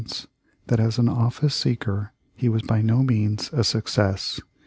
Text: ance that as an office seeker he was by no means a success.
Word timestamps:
ance 0.01 0.25
that 0.65 0.79
as 0.79 0.97
an 0.97 1.07
office 1.07 1.53
seeker 1.53 2.11
he 2.33 2.49
was 2.49 2.63
by 2.63 2.81
no 2.81 3.03
means 3.03 3.51
a 3.53 3.63
success. 3.63 4.41